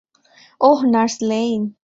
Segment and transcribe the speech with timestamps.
[0.61, 1.61] Oh, nurse lane!